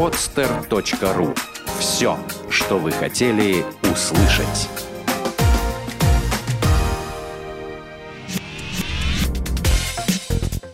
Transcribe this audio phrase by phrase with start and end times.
[0.00, 1.38] podster.ru.
[1.78, 4.70] Все, что вы хотели услышать.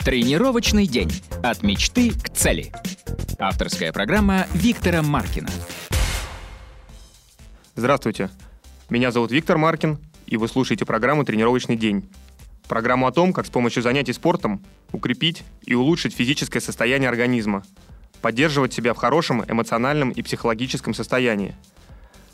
[0.04, 1.11] Тренировочный день.
[1.43, 2.71] От мечты к цели.
[3.41, 5.51] Авторская программа Виктора Маркина.
[7.74, 8.31] Здравствуйте.
[8.90, 9.99] Меня зовут Виктор Маркин,
[10.29, 12.08] и вы слушаете программу «Тренировочный день».
[12.69, 14.63] Программу о том, как с помощью занятий спортом
[14.93, 17.65] укрепить и улучшить физическое состояние организма,
[18.23, 21.54] поддерживать себя в хорошем эмоциональном и психологическом состоянии.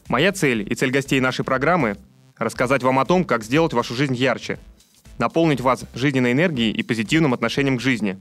[0.08, 1.96] Моя цель и цель гостей нашей программы–
[2.38, 4.58] рассказать вам о том, как сделать вашу жизнь ярче,
[5.18, 8.18] наполнить вас жизненной энергией и позитивным отношением к жизни,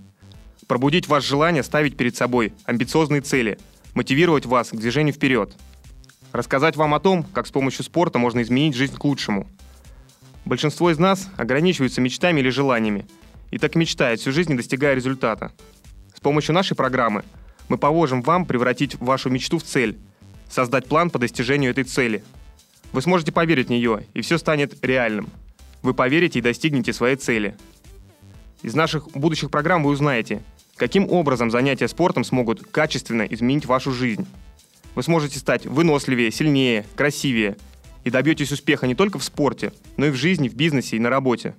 [0.68, 3.58] пробудить ваше желание ставить перед собой амбициозные цели,
[3.94, 5.54] мотивировать вас к движению вперед,
[6.32, 9.48] рассказать вам о том, как с помощью спорта можно изменить жизнь к лучшему–
[10.46, 13.06] Большинство из нас ограничиваются мечтами или желаниями,
[13.52, 15.52] и так мечтает всю жизнь, достигая результата.
[16.16, 17.24] С помощью нашей программы
[17.70, 19.98] мы поможем вам превратить вашу мечту в цель,
[20.50, 22.24] создать план по достижению этой цели.
[22.92, 25.30] Вы сможете поверить в нее, и все станет реальным.
[25.82, 27.56] Вы поверите и достигнете своей цели.
[28.62, 30.44] Из наших будущих программ вы узнаете,
[30.76, 34.28] каким образом занятия спортом смогут качественно изменить вашу жизнь.
[34.96, 37.58] Вы сможете стать выносливее, сильнее, красивее–
[38.04, 41.10] и добьетесь успеха не только в спорте, но и в жизни, в бизнесе и на
[41.10, 41.56] работе.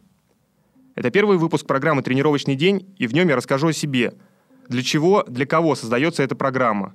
[0.94, 4.14] Это первый выпуск программы «Тренировочный день», и в нем я расскажу о себе.
[4.73, 6.95] Для чего, для кого создается эта программа.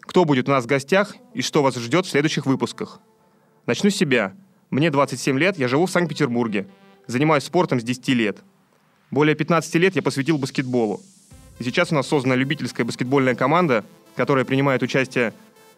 [0.00, 3.00] Кто будет у нас в гостях и что вас ждет в следующих выпусках.
[3.66, 4.32] Начну с себя.
[4.70, 6.68] Мне 27 лет, я живу в Санкт-Петербурге.
[7.06, 8.38] Занимаюсь спортом с 10 лет.
[9.10, 11.02] Более 15 лет я посвятил баскетболу.
[11.58, 13.84] И сейчас у нас создана любительская баскетбольная команда,
[14.16, 15.34] которая принимает участие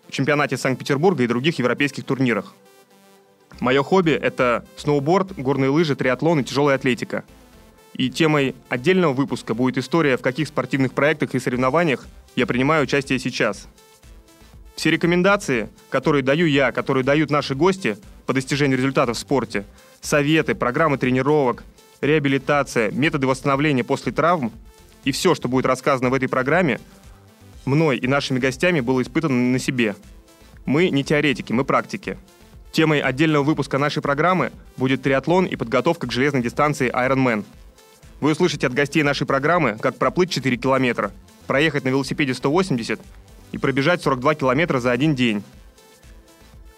[0.06, 2.54] в чемпионате Санкт-Петербурга и других европейских турнирах.
[3.58, 7.24] Мое хобби— это сноуборд, горные лыжи, триатлон и тяжелая атлетика.
[7.94, 13.18] И темой отдельного выпуска будет история, в каких спортивных проектах и соревнованиях я принимаю участие
[13.18, 13.68] сейчас.
[14.76, 19.64] Все рекомендации, которые даю я, которые дают наши гости по достижению результатов в спорте,
[20.00, 21.64] советы, программы тренировок,
[22.00, 24.52] реабилитация, методы восстановления после травм
[25.04, 26.80] и все, что будет рассказано в этой программе,
[27.64, 29.96] мной и нашими гостями было испытано на себе.
[30.64, 32.16] Мы не теоретики, мы практики.
[32.72, 37.44] Темой отдельного выпуска нашей программы будет триатлон и подготовка к железной дистанции Ironman.
[38.20, 41.10] Вы услышите от гостей нашей программы, как проплыть 4 километра,
[41.46, 43.00] проехать на велосипеде 180
[43.52, 45.42] и пробежать 42 километра за один день.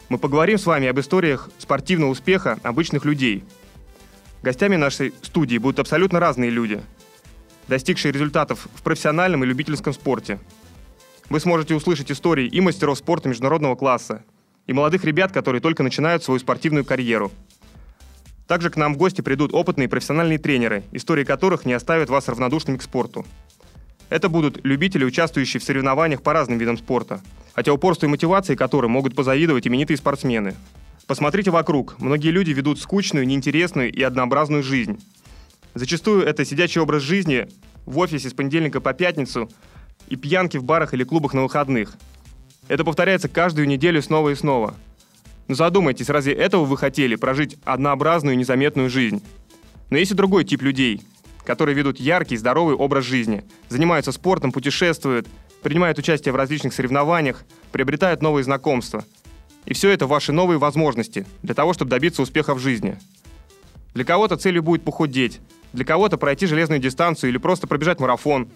[0.08, 3.44] Мы поговорим с вами об историях спортивного успеха обычных людей.
[4.42, 6.80] Гостями нашей студии будут абсолютно разные люди,
[7.66, 10.38] достигшие результатов в профессиональном и любительском спорте.
[11.28, 14.22] Вы сможете услышать истории и мастеров спорта международного класса,
[14.66, 17.32] и молодых ребят, которые только начинают свою спортивную карьеру.
[18.52, 22.76] Также к нам в гости придут опытные профессиональные тренеры, истории которых не оставят вас равнодушными
[22.76, 23.24] к спорту.
[24.10, 27.22] Это будут любители, участвующие в соревнованиях по разным видам спорта,
[27.54, 30.54] хотя упорству и мотивации которым могут позавидовать именитые спортсмены.
[31.06, 35.02] Посмотрите вокруг, многие люди ведут скучную, неинтересную и однообразную жизнь.
[35.72, 37.48] Зачастую это сидячий образ жизни
[37.86, 39.50] в офисе с понедельника по пятницу
[40.08, 41.96] и пьянки в барах или клубах на выходных–
[42.68, 44.74] это повторяется каждую неделю снова и снова.
[45.48, 49.22] Но задумайтесь, разве этого вы хотели, прожить однообразную незаметную жизнь?
[49.90, 51.02] Но есть и другой тип людей,
[51.44, 55.26] которые ведут яркий, здоровый образ жизни, занимаются спортом, путешествуют,
[55.62, 59.04] принимают участие в различных соревнованиях, приобретают новые знакомства.
[59.64, 62.98] И все это ваши новые возможности для того, чтобы добиться успеха в жизни.
[63.94, 65.40] Для кого-то целью будет похудеть,
[65.72, 68.48] для кого-то пройти железную дистанцию или просто пробежать марафон.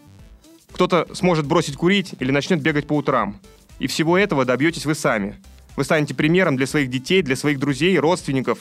[0.73, 3.41] Кто-то сможет бросить курить или начнет бегать по утрам–
[3.79, 5.37] и всего этого добьетесь вы сами.
[5.77, 8.61] Вы станете примером для своих детей, для своих друзей, родственников.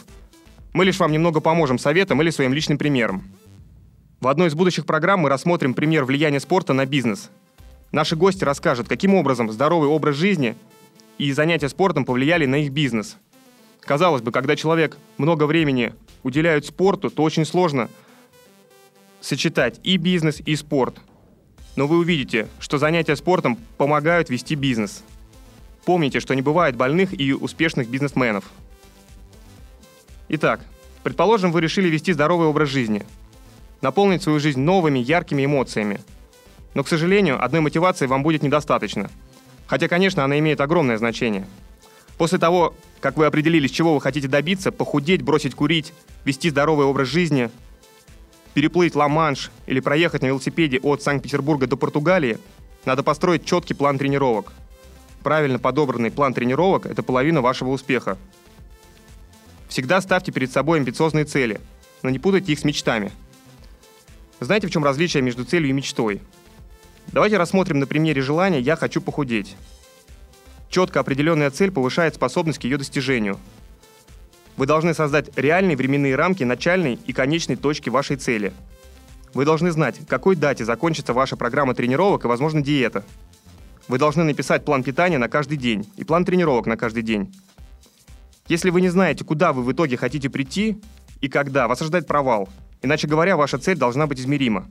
[0.73, 3.23] Мы лишь вам немного поможем советом или своим личным примером.
[4.19, 7.29] В одной из будущих программ мы рассмотрим пример влияния спорта на бизнес.
[7.91, 10.55] Наши гости расскажут, каким образом здоровый образ жизни
[11.17, 13.17] и занятия спортом повлияли на их бизнес.
[13.79, 15.93] Казалось бы, когда человек много времени
[16.23, 17.89] уделяет спорту, то очень сложно
[19.21, 20.99] сочетать и бизнес, и спорт–
[21.75, 25.03] но вы увидите, что занятия спортом помогают вести бизнес.
[25.85, 28.45] Помните, что не бывает больных и успешных бизнесменов.
[30.29, 30.61] Итак,
[31.03, 33.05] предположим, вы решили вести здоровый образ жизни,
[33.81, 35.99] наполнить свою жизнь новыми, яркими эмоциями.
[36.73, 39.09] Но, к сожалению, одной мотивации вам будет недостаточно.
[39.67, 41.47] Хотя, конечно, она имеет огромное значение.
[42.17, 45.93] После того, как вы определились, чего вы хотите добиться, похудеть, бросить курить,
[46.23, 47.49] вести здоровый образ жизни–
[48.55, 52.39] переплыть Ла-Манш или проехать на велосипеде от Санкт-Петербурга до Португалии,
[52.85, 54.53] надо построить четкий план тренировок.
[55.25, 58.19] Правильно подобранный план тренировок– это половина вашего успеха.
[59.69, 61.59] Всегда ставьте перед собой амбициозные цели,
[62.03, 63.11] но не путайте их с мечтами.
[64.39, 66.21] Знаете, в чем различие между целью и мечтой?
[67.07, 69.55] Давайте рассмотрим на примере желания «я хочу похудеть».
[70.69, 73.39] Четко определенная цель повышает способность к ее достижению.
[74.57, 78.53] Вы должны создать реальные временные рамки начальной и конечной точки вашей цели.
[79.33, 83.03] Вы должны знать, к какой дате закончится ваша программа тренировок и, возможно, диета.
[83.87, 87.33] Вы должны написать план питания на каждый день и план тренировок на каждый день.
[88.47, 90.81] Если вы не знаете, куда вы в итоге хотите прийти
[91.21, 92.49] и когда, вас ожидает провал.
[92.81, 94.67] Иначе говоря, ваша цель должна быть измерима.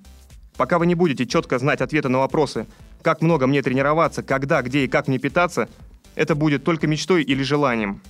[0.56, 2.66] Пока вы не будете четко знать ответы на вопросы,
[3.02, 5.68] как много мне тренироваться, когда, где и как мне питаться,
[6.14, 8.00] это будет только мечтой или желанием.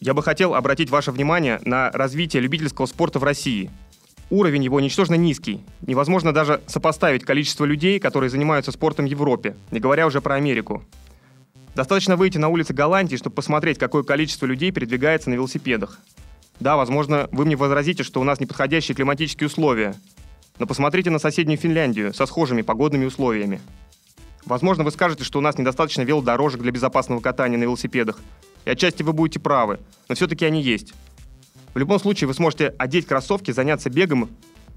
[0.00, 3.70] Я бы хотел обратить ваше внимание на развитие любительского спорта в России.
[4.30, 5.64] Уровень его ничтожно низкий.
[5.86, 10.82] Невозможно даже сопоставить количество людей, которые занимаются спортом в Европе, не говоря уже про Америку.
[11.74, 15.98] Достаточно выйти на улицы Голландии, чтобы посмотреть, какое количество людей передвигается на велосипедах.
[16.60, 19.94] Да, возможно, вы мне возразите, что у нас неподходящие климатические условия.
[20.58, 23.60] Но посмотрите на соседнюю Финляндию со схожими погодными условиями.
[24.44, 28.20] Возможно, вы скажете, что у нас недостаточно велодорожек для безопасного катания на велосипедах.
[28.64, 30.94] И отчасти вы будете правы, но все-таки они есть.
[31.74, 34.30] В любом случае вы сможете одеть кроссовки, заняться бегом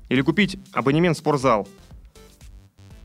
[0.09, 1.67] или купить абонемент в спортзал–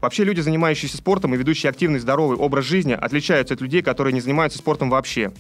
[0.00, 4.20] Вообще люди, занимающиеся спортом и ведущие активный здоровый образ жизни, отличаются от людей, которые не
[4.20, 5.30] занимаются спортом вообще.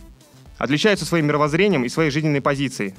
[0.58, 2.94] Отличаются своим мировоззрением и своей жизненной позицией.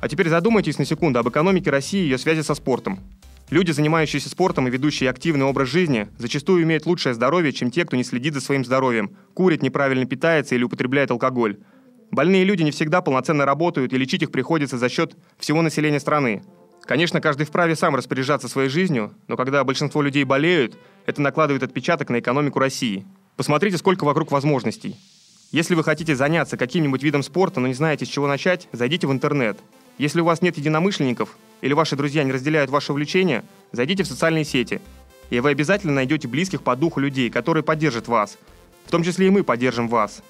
[0.00, 3.00] А теперь задумайтесь на секунду об экономике России и ее связи со спортом.
[3.48, 7.96] Люди, занимающиеся спортом и ведущие активный образ жизни, зачастую имеют лучшее здоровье, чем те, кто
[7.96, 11.58] не следит за своим здоровьем, курит, неправильно питается или употребляет алкоголь.
[12.12, 16.42] Больные люди не всегда полноценно работают, и лечить их приходится за счет всего населения страны.
[16.82, 20.76] Конечно, каждый вправе сам распоряжаться своей жизнью, но когда большинство людей болеют,
[21.06, 23.06] это накладывает отпечаток на экономику России.
[23.36, 24.96] Посмотрите, сколько вокруг возможностей.
[25.52, 29.12] Если вы хотите заняться каким-нибудь видом спорта, но не знаете, с чего начать, зайдите в
[29.12, 29.58] интернет.
[29.96, 33.42] Если у вас нет единомышленников или ваши друзья не разделяют ваше увлечение,
[33.72, 34.82] зайдите в социальные сети.
[35.30, 38.36] И вы обязательно найдете близких по духу людей, которые поддержат вас.
[38.84, 40.22] В том числе и мы поддержим вас.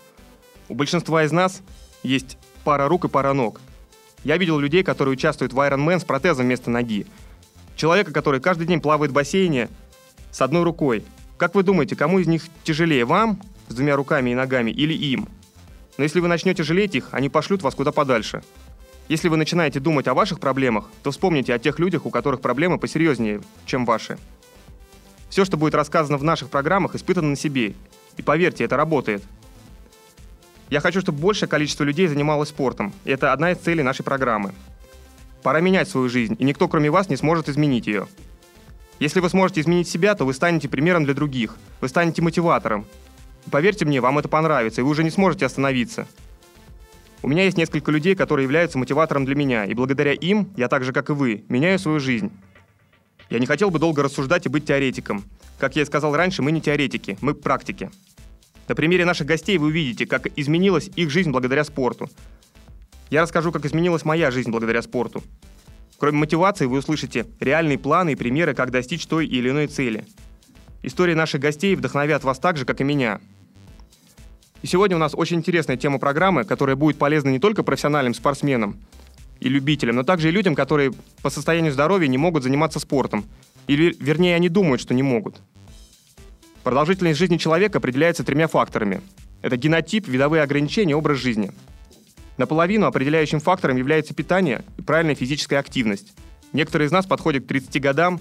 [0.73, 1.61] У большинства из нас
[2.03, 3.61] есть пара рук и пара ног–
[4.25, 7.07] я видел людей, которые участвуют в Iron Man с протезом вместо ноги.
[7.75, 9.69] Человека, который каждый день плавает в бассейне
[10.31, 11.05] с одной рукой.
[11.39, 15.29] Как вы думаете, кому из них тяжелее, вам с двумя руками и ногами или им?
[15.99, 18.43] Но если вы начнете жалеть их, они пошлют вас куда подальше.
[19.09, 22.79] Если вы начинаете думать о ваших проблемах, то вспомните о тех людях, у которых проблемы
[22.79, 24.19] посерьезнее, чем ваши.
[25.29, 27.75] Все, что будет рассказано в наших программах, испытано на себе.
[28.17, 29.23] И поверьте, это работает.
[30.73, 32.95] Я хочу, чтобы большее количество людей занималось спортом.
[33.05, 34.55] Это одна из целей нашей программы.
[35.43, 38.09] Пора менять свою жизнь, и никто, кроме вас, не сможет изменить ее.
[38.99, 41.57] Если вы сможете изменить себя, то вы станете примером для других.
[41.83, 42.87] Вы станете мотиватором.
[43.51, 46.07] Поверьте мне, вам это понравится, и вы уже не сможете остановиться.
[47.21, 50.85] У меня есть несколько людей, которые являются мотиватором для меня, и благодаря им, я так
[50.85, 52.33] же, как и вы, меняю свою жизнь.
[53.29, 55.25] Я не хотел бы долго рассуждать и быть теоретиком.
[55.59, 57.91] Как я и сказал раньше, мы не теоретики, мы практики.
[58.69, 62.09] На примере наших гостей вы увидите, как изменилась их жизнь благодаря спорту.
[63.11, 65.23] Я расскажу, как изменилась моя жизнь благодаря спорту.
[65.99, 70.05] Кроме мотивации, вы услышите реальные планы и примеры, как достичь той или иной цели.
[70.83, 73.21] Истории наших гостей вдохновят вас так же, как и меня.
[74.63, 78.79] И сегодня у нас очень интересная тема программы, которая будет полезна не только профессиональным спортсменам
[79.41, 83.25] и любителям, но также и людям, которые по состоянию здоровья не могут заниматься спортом.
[83.67, 85.41] Или, вернее, они думают, что не могут.
[86.63, 89.01] Продолжительность жизни человека определяется тремя факторами.
[89.43, 91.51] Это генотип, видовые ограничения, образ жизни.
[92.37, 96.15] Наполовину определяющим фактором является питание и правильная физическая активность.
[96.53, 98.21] Некоторые из нас подходят к 30 годам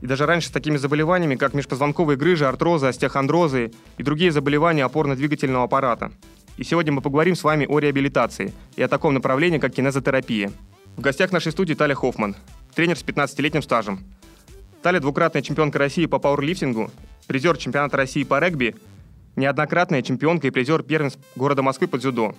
[0.00, 5.64] и даже раньше с такими заболеваниями, как межпозвонковые грыжи, артрозы, остеохондрозы и другие заболевания опорно-двигательного
[5.64, 6.12] аппарата.
[6.56, 10.50] И сегодня мы поговорим с вами о реабилитации и о таком направлении, как кинезотерапия.
[10.96, 12.36] В гостях нашей студии Таля Хоффман,
[12.74, 14.00] тренер с 15-летним стажем.
[14.82, 16.90] Таля двукратная чемпионка России по пауэрлифтингу
[17.28, 18.74] призер чемпионата России по регби,
[19.36, 22.34] неоднократная чемпионка и призер первенств города Москвы по дзюдо.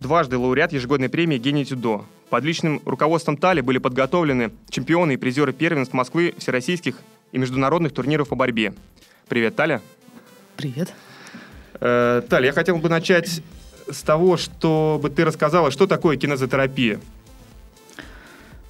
[0.00, 2.04] Дважды лауреат ежегодной премии «Гений дзюдо».
[2.30, 6.96] Под личным руководством Тали были подготовлены чемпионы и призеры первенств Москвы, всероссийских
[7.32, 8.74] и международных турниров по борьбе.
[9.28, 9.80] Привет, Таля.
[10.56, 10.92] Привет.
[11.80, 13.42] Э, Таля, я хотел бы начать
[13.90, 16.98] с того, чтобы ты рассказала, что такое кинезотерапия.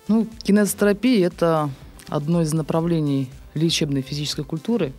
[0.08, 1.70] Ну, кинезотерапия– это
[2.08, 4.92] одно из направлений лечебной физической культуры,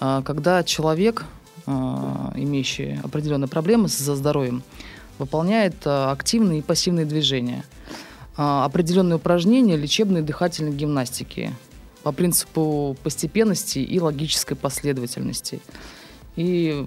[0.00, 1.24] а, когда человек,
[1.66, 4.62] а, имеющий определенные проблемы со здоровьем,
[5.18, 7.64] выполняет а, активные и пассивные движения,
[8.36, 11.54] определенные упражнения лечебной дыхательной гимнастики
[12.02, 15.62] по принципу постепенности и логической последовательности.
[16.36, 16.86] И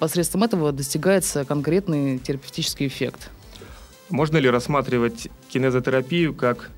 [0.00, 3.30] посредством этого достигается конкретный терапевтический эффект.
[4.10, 6.72] Можно ли рассматривать кинезотерапию как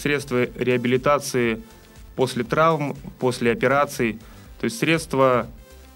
[0.00, 1.60] средство реабилитации
[2.16, 4.18] после травм, после операций.
[4.60, 5.46] То есть средства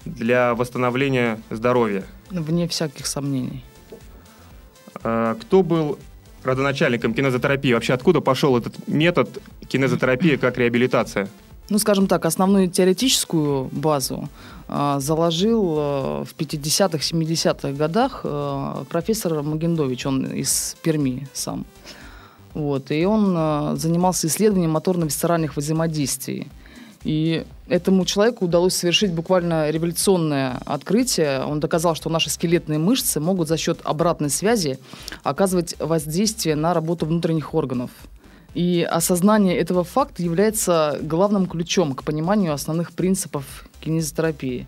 [0.05, 2.03] для восстановления здоровья.
[2.29, 3.63] Вне всяких сомнений.
[5.03, 5.99] А, кто был
[6.43, 7.73] родоначальником кинезотерапии?
[7.73, 11.27] Вообще откуда пошел этот метод кинезотерапии как реабилитация?
[11.69, 14.29] Ну, скажем так, основную теоретическую базу
[14.67, 21.65] э, заложил э, в 50-х, 70-х годах э, профессор Магендович, он из Перми сам.
[22.55, 26.47] Вот, и он э, занимался исследованием моторно-висцеральных взаимодействий.
[27.03, 31.43] И этому человеку удалось совершить буквально революционное открытие.
[31.43, 34.79] Он доказал, что наши скелетные мышцы могут за счет обратной связи
[35.21, 37.91] оказывать воздействие на работу внутренних органов.
[38.53, 44.65] И осознание этого факта является главным ключом к пониманию основных принципов кинезотерапии.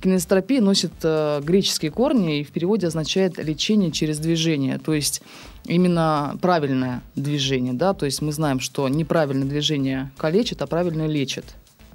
[0.00, 4.78] Кинезотерапия носит э, греческие корни и в переводе означает лечение через движение.
[4.78, 5.22] То есть
[5.64, 11.44] именно правильное движение, да, то есть мы знаем, что неправильное движение калечит, а правильное лечит,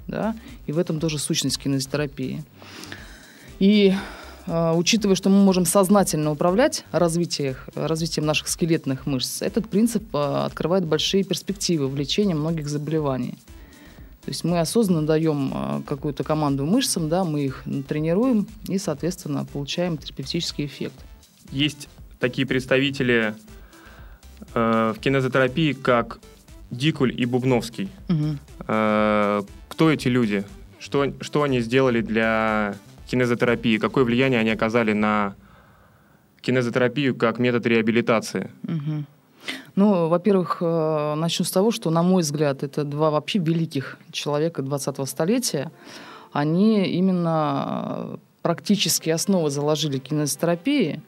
[0.06, 2.44] да, и в этом тоже сущность кинезотерапии.
[3.58, 3.94] И
[4.46, 10.44] э, учитывая, что мы можем сознательно управлять развитием, развитием наших скелетных мышц, этот принцип э,
[10.44, 13.38] открывает большие перспективы в лечении многих заболеваний.
[14.24, 19.44] То есть мы осознанно даем э, какую-то команду мышцам, да, мы их тренируем и, соответственно,
[19.44, 20.94] получаем терапевтический эффект.
[21.50, 21.88] Есть
[22.20, 23.34] такие представители
[24.54, 26.20] э, в кинезотерапии, как
[26.70, 27.90] Дикуль и Бубновский.
[28.08, 28.38] Угу.
[28.68, 30.44] Э, кто эти люди?
[30.78, 32.76] Что, что они сделали для
[33.06, 33.76] кинезотерапии?
[33.76, 35.34] Какое влияние они оказали на
[36.40, 38.50] кинезотерапию как метод реабилитации?
[38.62, 39.04] Угу.
[39.76, 44.62] Ну, во-первых, э, начну с того, что, на мой взгляд, это два вообще великих человека
[44.62, 45.70] 20-го столетия.
[46.32, 51.00] Они именно практически основы заложили кинезотерапии,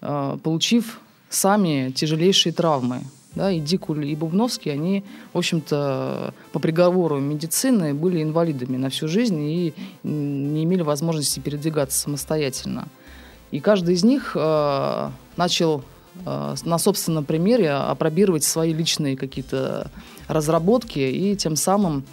[0.00, 3.02] э, получив сами тяжелейшие травмы.
[3.34, 9.06] Да, и Дикуль, и Бубновский, они, в общем-то, по приговору медицины были инвалидами на всю
[9.06, 12.88] жизнь и не имели возможности передвигаться самостоятельно.
[13.50, 19.90] И каждый из них э, начал э, на собственном примере опробировать свои личные какие-то
[20.26, 22.04] разработки и тем самым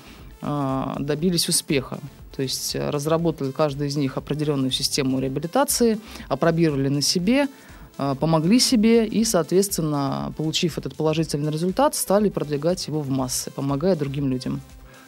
[0.41, 1.99] э, добились успеха.
[2.35, 7.47] То есть э, разработали каждый из них определенную систему реабилитации, опробировали на себе–
[7.97, 13.95] Э, помогли себе и, соответственно, получив этот положительный результат, стали продвигать его в массы, помогая
[13.95, 14.61] другим людям.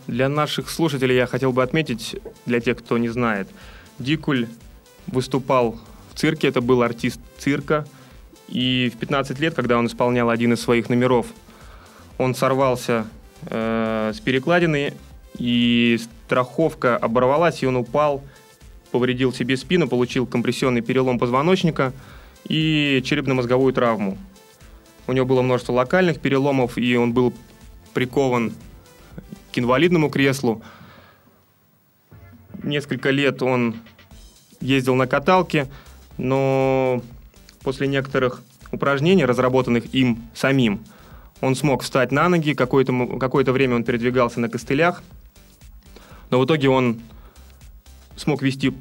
[0.08, 3.50] Для наших слушателей я хотел бы отметить, для тех, кто не знает,
[4.00, 4.48] Дикуль
[5.08, 5.78] выступал
[6.14, 7.86] в цирке, это был артист цирка,
[8.48, 11.28] и в 15 лет, когда он исполнял один из своих номеров,
[12.18, 13.08] он сорвался
[13.46, 14.94] э, с перекладины,
[15.38, 18.24] и страховка оборвалась, и он упал,
[18.92, 21.94] повредил себе спину, получил компрессионный перелом позвоночника–
[22.48, 24.18] и черепно-мозговую травму.
[25.06, 27.34] У него было множество локальных переломов, и он был
[27.94, 28.54] прикован
[29.52, 30.62] к инвалидному креслу.
[32.64, 33.78] Несколько лет он
[34.60, 35.68] ездил на каталке,
[36.18, 37.02] но
[37.68, 40.86] после некоторых упражнений, разработанных им самим,
[41.42, 45.04] он смог встать на ноги, какое-то, какое-то время он передвигался на костылях,
[46.30, 47.02] но в итоге он
[48.16, 48.74] смог вести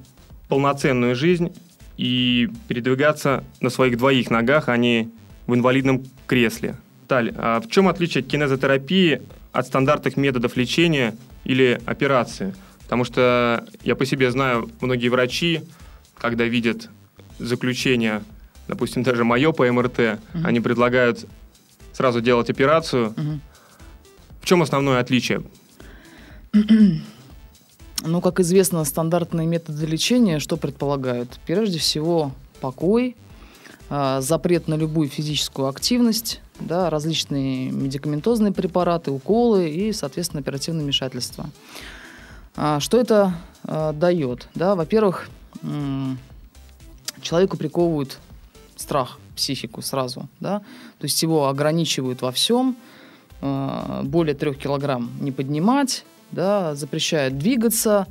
[0.46, 1.52] полноценную жизнь
[1.96, 5.10] и передвигаться на своих двоих ногах, а не
[5.48, 6.76] в инвалидном кресле.
[7.08, 12.54] Таль, а в чем отличие кинезотерапии от стандартных методов лечения или операции?
[12.84, 15.62] Потому что я по себе знаю, многие врачи,
[16.16, 16.88] когда видят
[17.40, 18.22] заключение,
[18.68, 20.18] допустим, даже мое по МРТ, угу.
[20.44, 21.26] они предлагают
[21.92, 23.08] сразу делать операцию.
[23.10, 23.40] Угу.
[24.42, 25.42] В чем основное отличие?
[28.02, 31.40] Ну, как известно, стандартные методы лечения что предполагают?
[31.46, 32.30] Прежде всего,
[32.60, 33.16] покой,
[33.88, 41.46] э, запрет на любую физическую активность, да, различные медикаментозные препараты, уколы и, соответственно, оперативное вмешательство.
[42.54, 44.48] А, что это э, дает?
[44.54, 45.28] Да, во-первых,
[47.22, 48.18] человеку приковывают
[48.76, 50.60] страх, психику сразу, да,
[50.98, 52.76] то есть его ограничивают во всем,
[53.40, 58.06] э, более трех килограмм не поднимать, да, запрещает двигаться,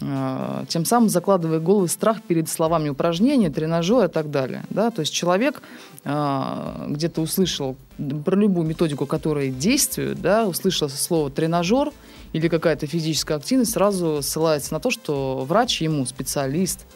[0.00, 4.64] э, тем самым закладывая головы страх перед словами упражнения, тренажера и так далее.
[4.70, 4.90] Да?
[4.90, 5.62] То есть человек
[6.04, 7.76] э, где-то услышал
[8.24, 11.92] про любую методику, которая действует, да, услышал слово тренажер
[12.32, 16.86] или какая-то физическая активность, сразу ссылается на то, что врач ему, специалист,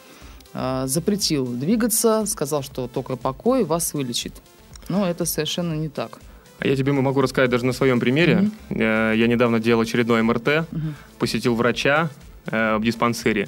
[0.85, 4.33] запретил двигаться, сказал, что только покой вас вылечит.
[4.89, 6.19] Но это совершенно не так.
[6.59, 8.49] А я тебе могу рассказать даже на своем примере.
[8.69, 9.15] Mm-hmm.
[9.15, 10.93] Я недавно делал очередной МРТ, mm-hmm.
[11.19, 12.09] посетил врача
[12.47, 13.47] э, в диспансере,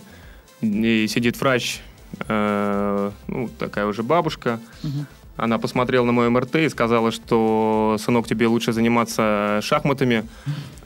[0.62, 1.82] и сидит врач,
[2.28, 5.06] э, ну, такая уже бабушка, mm-hmm.
[5.40, 10.26] Она посмотрела на мой МРТ и сказала, что, сынок, тебе лучше заниматься шахматами,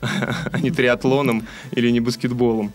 [0.00, 2.72] а не триатлоном или не баскетболом.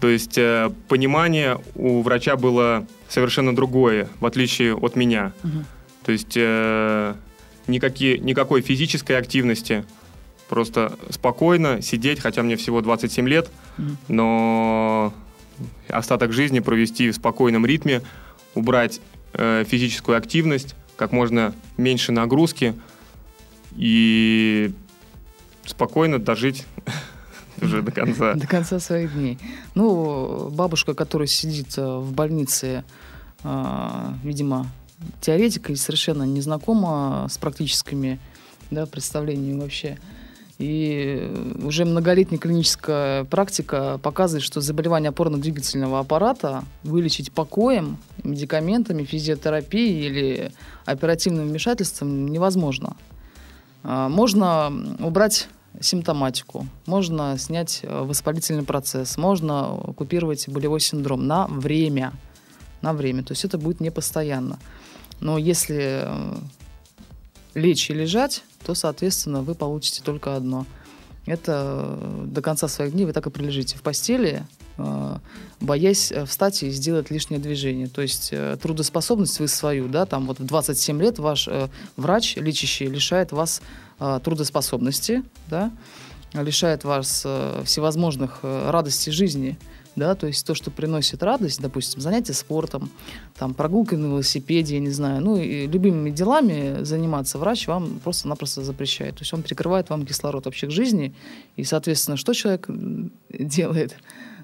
[0.00, 5.32] То есть э, понимание у врача было совершенно другое, в отличие от меня.
[5.44, 5.64] Угу.
[6.06, 7.14] То есть э,
[7.66, 9.84] никакие, никакой физической активности,
[10.48, 13.88] просто спокойно сидеть, хотя мне всего 27 лет, угу.
[14.08, 15.14] но
[15.88, 18.00] остаток жизни провести в спокойном ритме,
[18.54, 19.00] убрать
[19.34, 22.74] э, физическую активность, как можно меньше нагрузки
[23.76, 24.72] и
[25.66, 26.64] спокойно дожить
[27.62, 28.34] уже до конца.
[28.34, 29.38] До конца своих дней.
[29.74, 32.84] Ну, бабушка, которая сидит э, в больнице,
[33.42, 34.66] э, видимо,
[35.20, 38.18] теоретика и совершенно не знакома с практическими
[38.70, 39.98] да, представлениями вообще.
[40.58, 50.52] И уже многолетняя клиническая практика показывает, что заболевание опорно-двигательного аппарата вылечить покоем, медикаментами, физиотерапией или
[50.84, 52.94] оперативным вмешательством невозможно.
[53.82, 55.48] Можно убрать
[55.80, 62.12] симптоматику, можно снять э, воспалительный процесс, можно купировать болевой синдром на время.
[62.82, 63.22] На время.
[63.22, 64.58] То есть это будет не постоянно.
[65.20, 66.36] Но если э,
[67.54, 70.66] лечь и лежать, то, соответственно, вы получите только одно.
[71.26, 74.44] Это э, до конца своих дней вы так и пролежите в постели,
[75.60, 77.86] боясь встать и сделать лишнее движение.
[77.86, 81.48] То есть трудоспособность вы свою, да, там вот в 27 лет ваш
[81.96, 83.60] врач лечащий лишает вас
[84.00, 85.70] Э, трудоспособности, да,
[86.32, 89.58] лишает вас э, всевозможных э, радостей жизни,
[89.94, 92.90] да, то есть то, что приносит радость, допустим, занятия спортом,
[93.38, 98.62] там, прогулка на велосипеде, я не знаю, ну, и любыми делами заниматься врач вам просто-напросто
[98.62, 99.16] запрещает.
[99.16, 101.14] То есть он перекрывает вам кислород вообще к жизни,
[101.56, 102.68] и, соответственно, что человек
[103.28, 103.96] делает?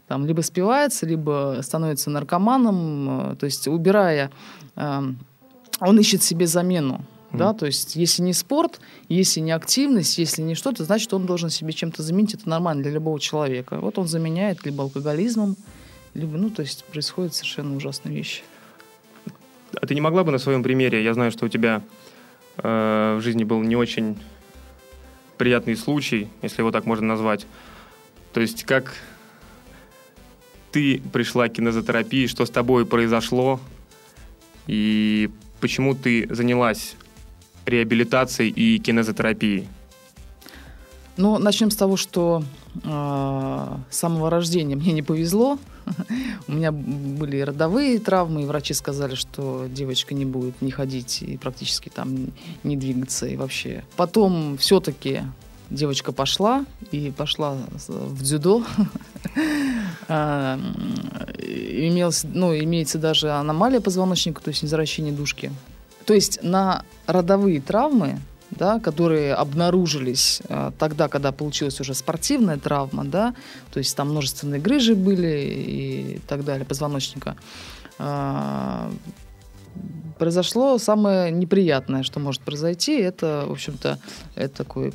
[0.08, 4.30] Там, либо спивается, либо становится наркоманом, то есть убирая,
[4.76, 7.38] он ищет себе замену, Mm.
[7.38, 11.50] Да, то есть, если не спорт, если не активность, если не что-то, значит, он должен
[11.50, 12.34] себе чем-то заменить.
[12.34, 13.78] Это нормально для любого человека.
[13.80, 15.56] Вот он заменяет либо алкоголизмом,
[16.14, 18.42] либо, ну, то есть, происходят совершенно ужасные вещи.
[19.80, 21.82] А ты не могла бы на своем примере, я знаю, что у тебя
[22.58, 24.16] э, в жизни был не очень
[25.36, 27.46] приятный случай, если его так можно назвать.
[28.32, 28.94] То есть, как
[30.76, 33.58] ты пришла к кинезотерапии, что с тобой произошло,
[34.66, 36.96] и почему ты занялась
[37.64, 39.68] реабилитацией и кинезотерапией?
[41.16, 42.42] Ну, начнем с того, что
[42.84, 45.58] э, с самого рождения мне не повезло.
[46.46, 51.38] У меня были родовые травмы, и врачи сказали, что девочка не будет не ходить и
[51.38, 52.32] практически там
[52.64, 53.82] не двигаться и вообще.
[53.96, 55.22] Потом все-таки
[55.70, 57.56] девочка пошла и пошла
[57.88, 58.64] в дзюдо.
[60.08, 60.56] А,
[61.36, 65.50] имелось, ну, имеется даже аномалия позвоночника, то есть невзращение душки.
[66.06, 73.04] То есть на родовые травмы, да, которые обнаружились э, тогда, когда получилась уже спортивная травма,
[73.04, 73.34] да,
[73.72, 77.36] то есть там множественные грыжи были и так далее, позвоночника,
[77.98, 78.90] э,
[80.18, 83.98] произошло самое неприятное, что может произойти, это, в общем-то,
[84.34, 84.92] это такой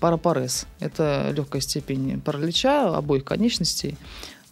[0.00, 0.66] парапарез.
[0.80, 3.96] Это легкая степень паралича обоих конечностей.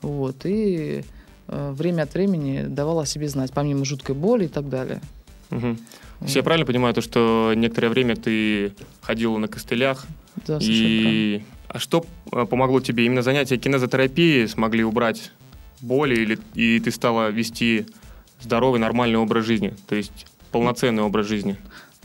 [0.01, 1.05] Вот, и
[1.47, 5.01] э, время от времени давала о себе знать, помимо жуткой боли и так далее.
[5.51, 5.77] Угу.
[6.27, 10.07] Все я правильно понимаю, то, что некоторое время ты ходила на костылях?
[10.47, 11.45] Да, и...
[11.69, 13.07] А что э, помогло тебе?
[13.07, 15.31] Именно занятия кинезотерапии смогли убрать
[15.81, 17.87] боли, или и ты стала вести
[18.43, 19.75] здоровый, нормальный образ жизни?
[19.89, 21.57] То есть полноценный образ жизни?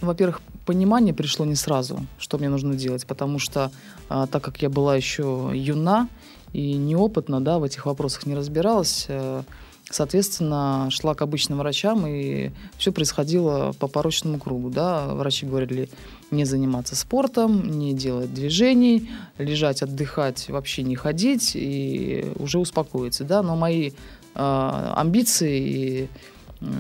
[0.01, 3.71] Во-первых, понимание пришло не сразу, что мне нужно делать, потому что
[4.09, 6.07] а, так как я была еще юна
[6.53, 9.43] и неопытна, да, в этих вопросах не разбиралась, а,
[9.89, 14.69] Соответственно, шла к обычным врачам, и все происходило по порочному кругу.
[14.69, 15.07] Да?
[15.13, 15.89] Врачи говорили
[16.29, 23.23] не заниматься спортом, не делать движений, лежать, отдыхать, вообще не ходить, и уже успокоиться.
[23.23, 23.41] Да?
[23.41, 23.93] Но мои э,
[24.37, 26.09] амбиции и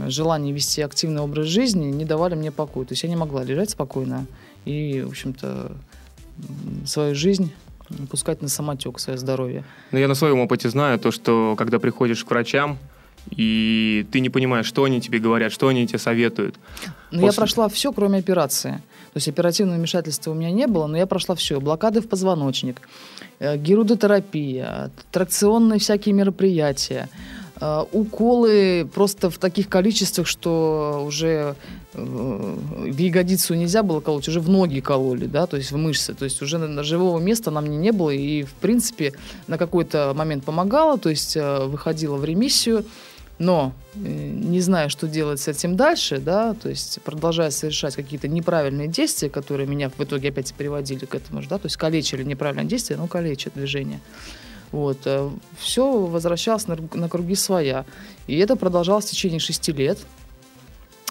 [0.07, 2.85] желание вести активный образ жизни не давали мне покоя.
[2.85, 4.25] То есть я не могла лежать спокойно
[4.65, 5.71] и, в общем-то,
[6.85, 7.51] свою жизнь
[8.09, 9.63] пускать на самотек, свое здоровье.
[9.91, 12.77] Но я на своем опыте знаю то, что когда приходишь к врачам,
[13.31, 16.55] и ты не понимаешь, что они тебе говорят, что они тебе советуют.
[17.11, 17.25] Ну, После...
[17.25, 18.81] я прошла все, кроме операции.
[19.13, 21.59] То есть оперативного вмешательства у меня не было, но я прошла все.
[21.59, 22.81] Блокады в позвоночник,
[23.39, 27.36] э, герудотерапия, тракционные всякие мероприятия, э,
[27.91, 31.55] уколы просто в таких количествах, что уже
[31.93, 36.13] э, в ягодицу нельзя было колоть, уже в ноги кололи, да, то есть в мышцы.
[36.13, 39.13] То есть уже живого места на мне не было, и, в принципе,
[39.47, 42.85] на какой-то момент помогало, то есть выходила в ремиссию,
[43.39, 48.27] но э, не зная, что делать с этим дальше, да, то есть продолжая совершать какие-то
[48.27, 52.23] неправильные действия, которые меня в итоге опять приводили к этому же, да, то есть калечили
[52.23, 53.99] неправильные действия, ну, калечат движение.
[54.71, 57.85] Вот, э, все возвращалось на, на круги своя.
[58.27, 59.97] И это продолжалось в течение шести лет,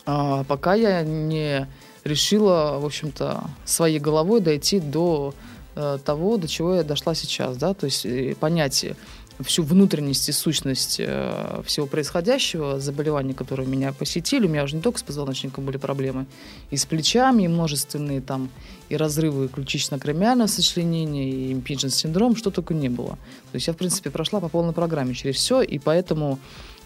[0.04, 1.66] а, пока я не
[2.04, 5.34] решила, в общем-то, своей головой дойти до
[5.74, 8.96] э, того, до чего я дошла сейчас, да, то есть э, понятие
[9.40, 14.46] всю внутренность и сущность э, всего происходящего, заболеваний, которые меня посетили.
[14.46, 16.26] У меня уже не только с позвоночником были проблемы,
[16.70, 18.48] и с плечами, и множественные там
[18.88, 23.18] и разрывы ключично-кремиального сочленения, и импиджен синдром, что только не было.
[23.50, 26.38] То есть я, в принципе, прошла по полной программе через все, и поэтому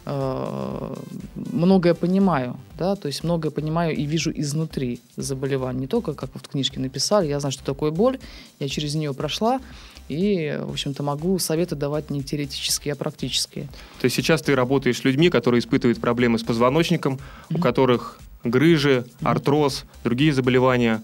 [0.07, 0.97] э,
[1.35, 6.47] многое понимаю, да, то есть многое понимаю и вижу изнутри заболевания, не только как вот
[6.47, 8.19] в книжке написали, я знаю, что такое боль,
[8.59, 9.61] я через нее прошла,
[10.11, 13.67] и, в общем-то, могу советы давать не теоретические, а практические.
[14.01, 17.57] То есть сейчас ты работаешь с людьми, которые испытывают проблемы с позвоночником, mm-hmm.
[17.57, 21.03] у которых грыжи, артроз, другие заболевания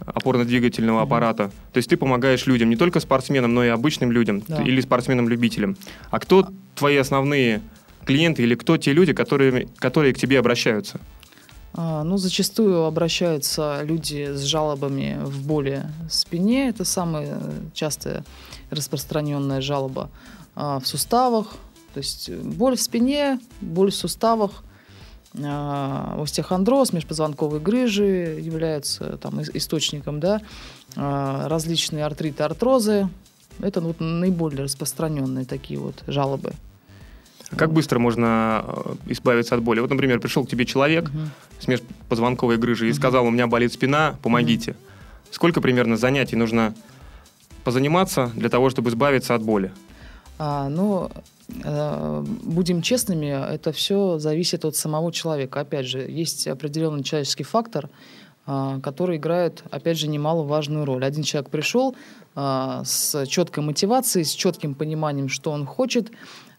[0.00, 1.02] опорно-двигательного mm-hmm.
[1.02, 1.52] аппарата.
[1.72, 4.60] То есть ты помогаешь людям, не только спортсменам, но и обычным людям да.
[4.60, 5.76] или спортсменам-любителям.
[6.10, 7.62] А кто твои основные
[8.04, 10.98] клиенты или кто те люди, которые, которые к тебе обращаются?
[11.74, 16.68] А, ну, зачастую обращаются люди с жалобами в боли в спине.
[16.68, 17.40] Это самая
[17.72, 18.24] частая
[18.70, 20.10] распространенная жалоба
[20.54, 21.54] а, в суставах.
[21.94, 24.62] То есть боль в спине, боль в суставах,
[25.42, 30.42] а, остеохондроз, межпозвонковые грыжи являются там источником, да,
[30.94, 33.08] различные артриты, артрозы.
[33.60, 36.52] Это вот наиболее распространенные такие вот жалобы.
[37.56, 39.80] Как быстро можно э, избавиться от боли?
[39.80, 41.18] Вот, например, пришел к тебе человек угу.
[41.60, 44.72] с межпозвонковой грыжей и сказал, у меня болит спина, помогите.
[44.72, 44.78] Угу.
[45.32, 46.74] Сколько примерно занятий нужно
[47.64, 49.72] позаниматься для того, чтобы избавиться от боли?
[50.38, 51.10] А, ну,
[51.64, 55.60] э, будем честными, это все зависит от самого человека.
[55.60, 57.88] Опять же, есть определенный человеческий фактор,
[58.46, 61.04] э, который играет, опять же, немаловажную роль.
[61.04, 61.96] Один человек пришел
[62.34, 66.14] э, с четкой мотивацией, с четким пониманием, что он хочет, а,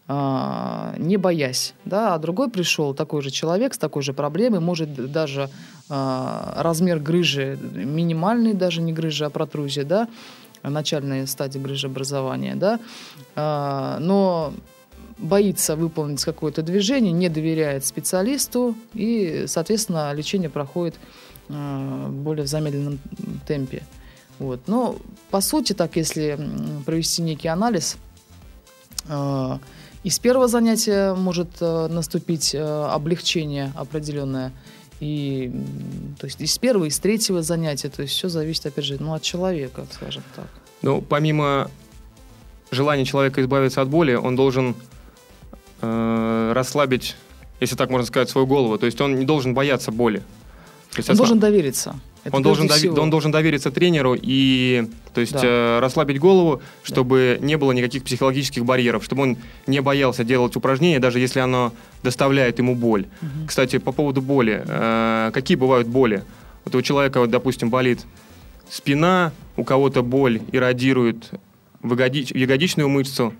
[0.07, 5.49] не боясь, да, а другой пришел такой же человек с такой же проблемой, может даже
[5.89, 10.09] а, размер грыжи минимальный, даже не грыжа, а протрузия, да,
[10.61, 12.79] начальная стадия грыжеобразования, да,
[13.35, 14.53] а, но
[15.17, 20.95] боится выполнить какое-то движение, не доверяет специалисту, и, соответственно, лечение проходит
[21.47, 22.99] более в замедленном
[23.45, 23.83] темпе.
[24.39, 24.61] Вот.
[24.67, 24.95] Но,
[25.29, 26.39] по сути, так, если
[26.85, 27.97] провести некий анализ,
[30.03, 34.51] и с первого занятия может э, наступить э, облегчение определенное.
[34.99, 35.51] И,
[36.19, 37.89] то есть и с первого, и с третьего занятия.
[37.89, 40.47] То есть все зависит, опять же, ну, от человека, скажем так.
[40.81, 41.69] Ну, помимо
[42.71, 44.75] желания человека избавиться от боли, он должен
[45.81, 47.15] э, расслабить,
[47.61, 48.77] если так можно сказать, свою голову.
[48.77, 50.21] То есть он не должен бояться боли.
[50.95, 51.17] Он основ...
[51.17, 51.95] должен довериться.
[52.23, 55.41] Это он, должен дови- он должен довериться тренеру и то есть, да.
[55.43, 57.45] э, расслабить голову, чтобы да.
[57.45, 62.59] не было никаких психологических барьеров, чтобы он не боялся делать упражнения, даже если оно доставляет
[62.59, 63.07] ему боль.
[63.21, 63.47] Угу.
[63.47, 64.63] Кстати, по поводу боли.
[64.65, 66.23] Э, какие бывают боли?
[66.65, 67.99] Вот у человека, вот, допустим, болит
[68.69, 71.29] спина, у кого-то боль иррадирует
[71.81, 73.33] в, ягодич- в ягодичную мышцу.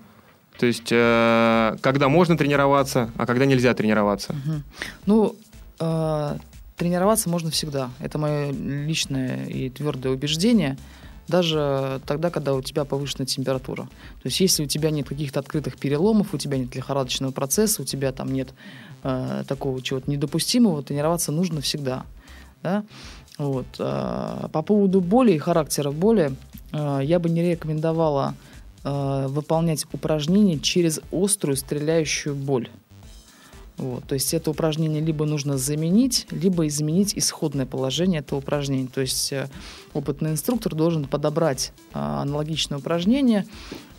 [0.58, 4.32] То есть, э, когда можно тренироваться, а когда нельзя тренироваться.
[4.32, 4.62] Угу.
[5.06, 5.36] Ну,
[5.80, 6.36] э,
[6.76, 7.90] Тренироваться можно всегда.
[8.00, 10.76] Это мое личное и твердое убеждение.
[11.28, 13.84] Даже тогда, когда у тебя повышенная температура.
[13.84, 17.84] То есть, если у тебя нет каких-то открытых переломов, у тебя нет лихорадочного процесса, у
[17.84, 18.52] тебя там нет
[19.04, 22.04] э, такого чего-то недопустимого, тренироваться нужно всегда.
[22.62, 22.84] Да?
[23.38, 23.66] Вот.
[23.78, 26.32] Э, по поводу боли и характера боли,
[26.72, 28.34] э, я бы не рекомендовала
[28.84, 32.68] э, выполнять упражнения через острую стреляющую боль.
[33.76, 38.88] Вот, то есть это упражнение либо нужно заменить, либо изменить исходное положение этого упражнения.
[38.92, 39.48] То есть э,
[39.92, 43.46] опытный инструктор должен подобрать э, аналогичное упражнение,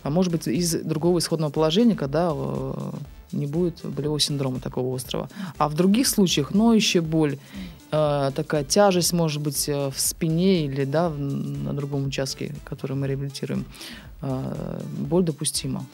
[0.02, 2.92] а может быть из другого исходного положения, когда э,
[3.32, 5.28] не будет болевого синдрома такого острого.
[5.58, 7.38] А в других случаях ноющая боль,
[7.90, 13.66] э, такая тяжесть может быть в спине или да, на другом участке, который мы реабилитируем,
[14.22, 15.84] боль допустима.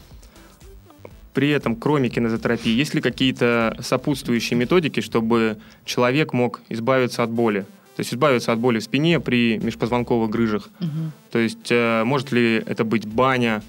[1.35, 7.65] При этом, кроме кинезотерапии, есть ли какие-то сопутствующие методики, чтобы человек мог избавиться от боли?
[7.97, 10.71] То есть избавиться от боли в спине при межпозвонковых грыжах.
[10.81, 11.13] Угу.
[11.31, 13.63] То есть э, может ли это быть баня,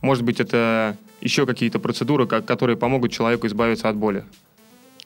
[0.00, 4.24] может быть это еще какие-то процедуры, которые помогут человеку избавиться от боли?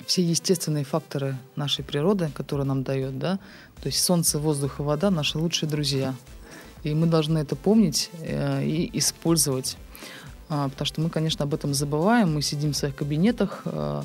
[0.06, 3.38] Все естественные факторы нашей природы, которые нам дает, да,
[3.80, 6.14] то есть солнце, воздух и вода наши лучшие друзья.
[6.82, 9.76] И мы должны это помнить э, и использовать
[10.48, 12.34] потому что мы, конечно, об этом забываем.
[12.34, 14.04] Мы сидим в своих кабинетах, а,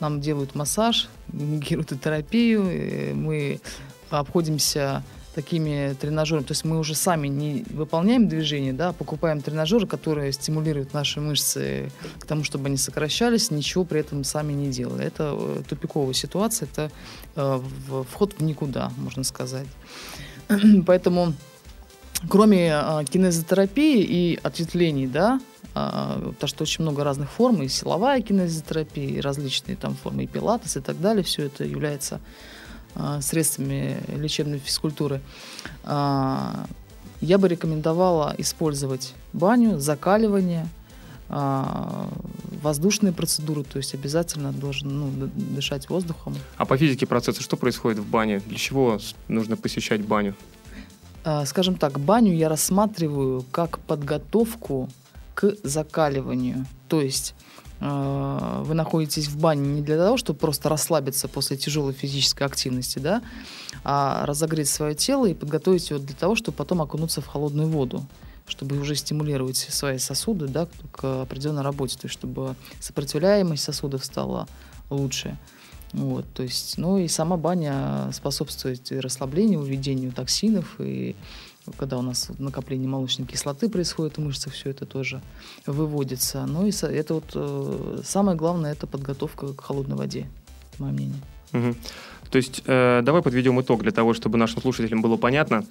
[0.00, 3.60] нам делают массаж, гирототерапию, мы
[4.10, 5.02] обходимся
[5.36, 6.44] такими тренажерами.
[6.44, 11.20] То есть мы уже сами не выполняем движения, да, а покупаем тренажеры, которые стимулируют наши
[11.20, 15.06] мышцы к тому, чтобы они сокращались, ничего при этом сами не делая.
[15.06, 16.90] Это э, тупиковая ситуация, это
[17.36, 17.60] э,
[18.10, 19.66] вход в никуда, можно сказать.
[20.86, 21.34] Поэтому
[22.30, 25.38] кроме кинезотерапии и ответвлений, да,
[25.76, 30.76] потому что очень много разных форм, и силовая кинезотерапия, и различные там формы, и пилатес,
[30.76, 32.20] и так далее, все это является
[32.94, 35.20] а, средствами лечебной физкультуры,
[35.84, 36.66] а,
[37.20, 40.66] я бы рекомендовала использовать баню, закаливание,
[41.28, 42.08] а,
[42.62, 46.34] воздушные процедуры, то есть обязательно должен ну, дышать воздухом.
[46.56, 48.40] А по физике процесса что происходит в бане?
[48.46, 50.34] Для чего нужно посещать баню?
[51.44, 54.88] Скажем так, баню я рассматриваю как подготовку
[55.36, 56.66] к закаливанию.
[56.88, 57.36] То есть
[57.80, 62.98] Э, вы находитесь в бане не для того, чтобы просто расслабиться после тяжелой физической активности,
[62.98, 63.22] да,
[63.84, 68.04] а разогреть свое тело и подготовить его для того, чтобы потом окунуться в холодную воду
[68.48, 74.46] чтобы уже стимулировать свои сосуды да, к определенной работе, то есть чтобы сопротивляемость сосудов стала
[74.88, 75.36] лучше.
[75.92, 81.16] Вот, то есть, ну и сама баня способствует расслаблению, выведению токсинов и
[81.76, 85.20] когда у нас накопление молочной кислоты происходит в мышцах, все это тоже
[85.66, 86.46] выводится.
[86.46, 90.28] Ну и это вот э, самое главное, это подготовка к холодной воде,
[90.78, 91.20] мое мнение.
[91.52, 91.74] Угу.
[92.30, 95.64] То есть э, давай подведем итог для того, чтобы нашим слушателям было понятно.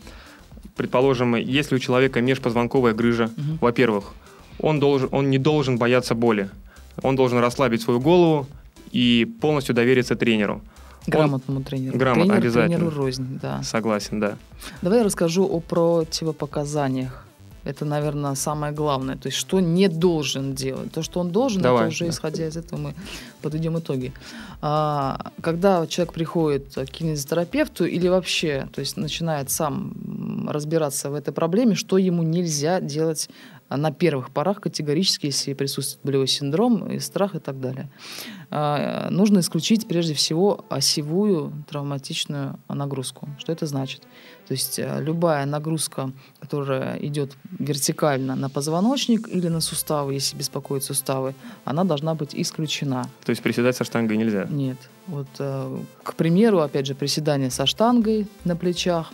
[0.75, 3.58] Предположим, если у человека межпозвонковая грыжа, угу.
[3.62, 4.13] во-первых,
[4.60, 6.49] он, должен, он не должен бояться боли.
[7.01, 8.47] Он должен расслабить свою голову
[8.91, 10.62] и полностью довериться тренеру.
[11.08, 11.98] Грамотному тренеру.
[11.98, 12.78] Грамотно, Тренер, обязательно.
[12.78, 13.63] Тренеру рознь, да.
[13.63, 14.36] Согласен, да.
[14.82, 17.26] Давай я расскажу о противопоказаниях.
[17.65, 19.17] Это, наверное, самое главное.
[19.17, 20.91] То есть, что не должен делать.
[20.91, 22.12] То, что он должен, Давай, это уже да.
[22.12, 22.95] исходя из этого мы
[23.41, 24.13] подведем итоги.
[24.62, 31.34] А, когда человек приходит к кинезотерапевту или вообще, то есть начинает сам разбираться в этой
[31.34, 33.30] проблеме, что ему нельзя делать
[33.69, 37.89] на первых порах категорически, если присутствует болевой синдром, и страх и так далее.
[38.51, 43.28] А, нужно исключить прежде всего осевую травматичную нагрузку.
[43.39, 44.04] Что это значит?
[44.47, 50.84] То есть а, любая нагрузка, которая идет вертикально на позвоночник или на суставы, если беспокоят
[50.84, 53.10] суставы, она должна быть исключена.
[53.25, 54.45] То есть приседать со штангой нельзя?
[54.49, 54.77] Нет.
[55.08, 59.12] Вот, а, к примеру, опять же, приседание со штангой на плечах,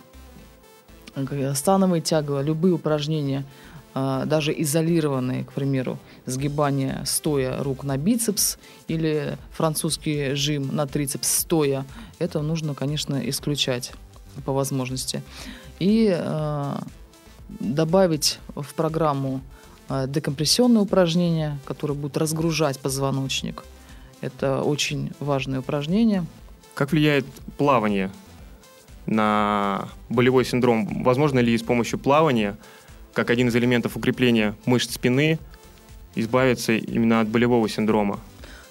[1.54, 3.44] становая тяга, любые упражнения–
[3.94, 8.56] даже изолированные, к примеру, сгибание стоя рук на бицепс
[8.88, 11.84] или французский жим на трицепс стоя,
[12.18, 13.92] это нужно, конечно, исключать
[14.44, 15.22] по возможности.
[15.78, 16.74] И э,
[17.48, 19.40] добавить в программу
[19.88, 23.64] э, декомпрессионные упражнения, которые будут разгружать позвоночник.
[24.20, 26.24] Это очень важное упражнение.
[26.74, 27.26] Как влияет
[27.58, 28.10] плавание
[29.06, 31.02] на болевой синдром?
[31.02, 32.56] Возможно ли с помощью плавания
[33.12, 35.38] как один из элементов укрепления мышц спины,
[36.14, 38.20] избавиться именно от болевого синдрома?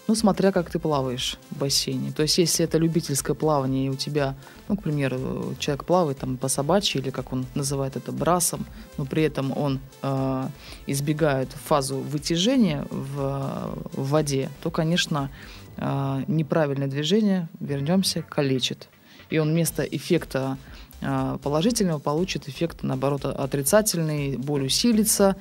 [0.08, 2.12] Ну, смотря как ты плаваешь в бассейне.
[2.12, 4.36] То есть, если это любительское плавание, и у тебя,
[4.68, 8.66] ну, к примеру, человек плавает там по собачьи, или как он называет это, брасом,
[8.98, 10.48] но при этом он э,
[10.88, 15.30] избегает фазу вытяжения в, в воде, то, конечно,
[15.78, 18.90] э, неправильное движение, вернемся, калечит.
[19.30, 20.58] И он вместо эффекта
[21.02, 25.36] а, положительного получит эффект, наоборот, отрицательный, боль усилится,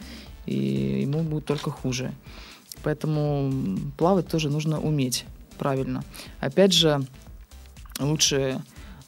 [0.47, 2.13] и ему будет только хуже.
[2.83, 3.53] Поэтому
[3.97, 5.25] плавать тоже нужно уметь
[5.59, 6.03] правильно.
[6.41, 7.01] Опять же,
[7.99, 8.61] лучше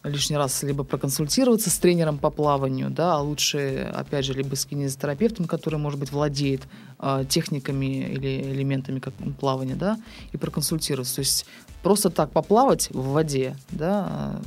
[0.05, 4.67] лишний раз либо проконсультироваться с тренером по плаванию, да, а лучше, опять же, либо с
[4.67, 6.63] кинезотерапевтом, который, может быть, владеет
[6.99, 9.99] э, техниками или элементами как плавания, да,
[10.33, 11.17] и проконсультироваться.
[11.17, 11.47] То есть
[11.83, 14.41] просто так поплавать в воде, да,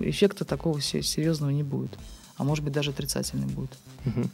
[0.00, 1.90] эффекта такого серьезного не будет.
[2.36, 3.70] А может быть, даже отрицательный будет.
[4.04, 4.30] Угу.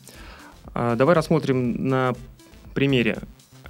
[0.74, 2.14] А, давай рассмотрим на
[2.74, 3.18] примере.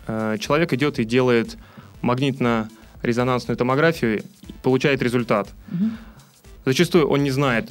[0.08, 1.56] А, человек идет и делает
[2.02, 4.24] магнитно-резонансную томографию,
[4.62, 5.48] получает результат.
[5.70, 5.90] Угу.
[6.64, 7.70] Зачастую он не знает,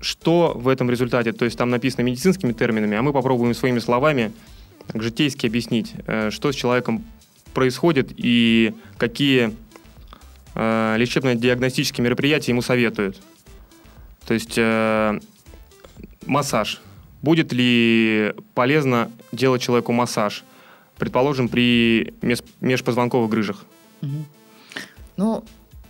[0.00, 4.32] что в этом результате, то есть там написано медицинскими терминами, а мы попробуем своими словами
[4.94, 7.04] житейски объяснить, э, что с человеком
[7.52, 9.54] происходит и какие
[10.54, 13.20] э, лечебно-диагностические мероприятия ему советуют.
[14.26, 15.18] То есть э,
[16.26, 16.80] массаж.
[17.22, 20.44] Будет ли полезно делать человеку массаж?
[21.00, 22.12] Предположим, при
[22.60, 23.64] межпозвонковых грыжах.
[24.02, 24.24] Угу.
[25.16, 25.44] Ну,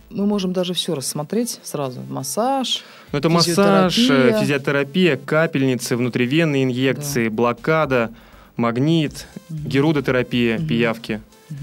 [0.09, 2.01] мы можем даже все рассмотреть сразу.
[2.09, 7.35] Массаж, Ну, это массаж, э, физиотерапия, капельницы, внутривенные инъекции, да.
[7.35, 8.11] блокада,
[8.55, 9.59] магнит, угу.
[9.67, 10.67] герудотерапия, угу.
[10.67, 11.21] пиявки.
[11.49, 11.57] Угу.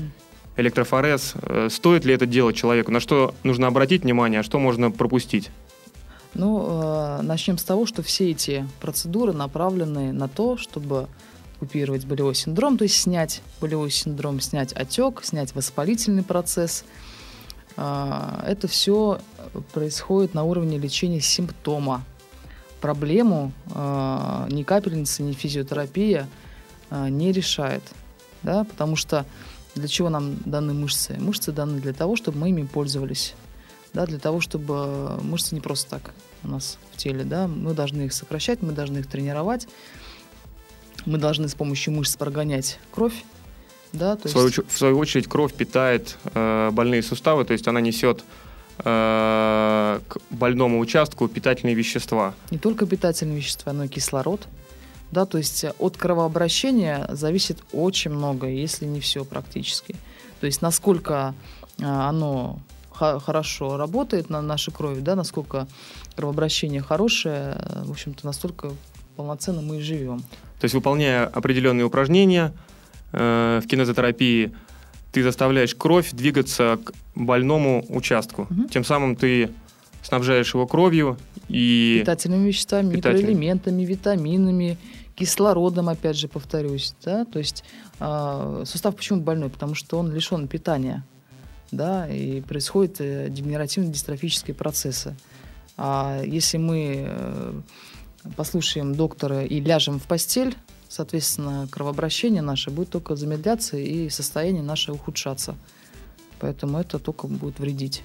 [0.57, 1.33] электрофорез.
[1.41, 2.93] Э, стоит ли это делать человеку?
[2.93, 5.51] На что нужно обратить внимание, а что можно пропустить?
[6.35, 11.09] Ну, э, начнем с того, что все эти процедуры направлены на то, чтобы
[11.59, 16.85] купировать болевой синдром, то есть снять болевой синдром, снять отек, снять воспалительный процесс.
[17.77, 19.21] Э, это все
[19.73, 22.05] происходит на уровне лечения симптома.
[22.81, 26.29] Проблему э, ни капельница, ни физиотерапия
[26.91, 27.83] э, не решает.
[28.43, 28.65] Да?
[28.65, 29.27] Потому что
[29.75, 31.17] для чего нам даны мышцы?
[31.19, 33.35] Мышцы даны для того, чтобы мы ими пользовались.
[33.95, 36.13] Да, для того, чтобы мышцы не просто так
[36.45, 39.67] у нас в теле, да, мы должны их сокращать, мы должны их тренировать,
[41.09, 43.25] мы должны с помощью мышц прогонять кровь,
[43.93, 47.81] да, то в, свою, в свою очередь кровь питает э, больные суставы, то есть она
[47.81, 48.23] несет
[48.81, 52.35] э, к больному участку питательные вещества.
[52.51, 54.47] Не только питательные вещества, но и кислород.
[55.11, 59.97] Да, то есть от кровообращения зависит очень много, если не все практически.
[60.41, 61.35] То есть насколько
[61.79, 65.69] э, оно хорошо работает на нашей крови, да, насколько
[66.17, 68.73] кровообращение хорошее, в общем-то, настолько
[69.17, 70.23] полноценно мы и живем.
[70.61, 72.53] То есть, выполняя определенные упражнения
[73.13, 74.53] э, в кинезотерапии,
[75.13, 78.43] ты заставляешь кровь двигаться к больному участку.
[78.51, 78.69] Угу.
[78.69, 79.51] Тем самым ты
[80.03, 81.17] снабжаешь его кровью
[81.49, 81.99] и...
[82.01, 83.21] Питательными веществами, питательными.
[83.21, 84.79] микроэлементами, витаминами,
[85.15, 86.95] кислородом, опять же, повторюсь.
[87.05, 87.25] Да?
[87.25, 87.65] То есть
[88.01, 89.51] э, сустав почему больной?
[89.51, 91.05] Потому что он лишен питания
[91.71, 95.17] да, и происходят э, дегенеративно-дистрофические процессы.
[95.77, 97.61] А если мы э,
[98.37, 100.57] послушаем доктора и ляжем в постель,
[100.89, 105.57] соответственно, кровообращение наше будет только замедляться и состояние наше ухудшаться.
[106.41, 108.03] Поэтому это только будет вредить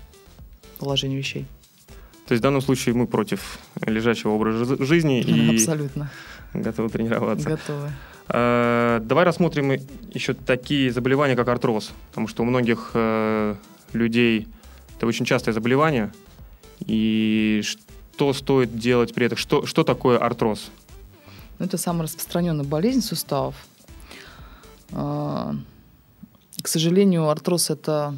[0.80, 1.46] положению вещей.
[2.28, 6.10] То есть в данном случае мы против лежачего образа жизни и Абсолютно.
[6.54, 7.50] готовы тренироваться.
[7.50, 7.92] Готовы.
[8.30, 9.72] Э, давай рассмотрим
[10.14, 13.56] еще такие заболевания, как артроз, потому что у многих э,
[13.92, 14.48] людей
[14.98, 16.12] это очень частое заболевание.
[16.86, 17.62] И
[18.14, 19.38] что стоит делать при этом?
[19.38, 20.72] Что, что такое артроз?
[21.60, 23.56] Ну, это самая распространенная болезнь суставов.
[24.92, 25.54] Э,
[26.62, 28.18] к сожалению, артроз это